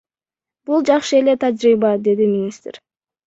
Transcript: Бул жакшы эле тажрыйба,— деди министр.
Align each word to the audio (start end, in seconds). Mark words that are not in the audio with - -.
Бул 0.69 0.85
жакшы 0.89 1.19
эле 1.19 1.35
тажрыйба,— 1.45 1.93
деди 2.09 2.31
министр. 2.33 2.81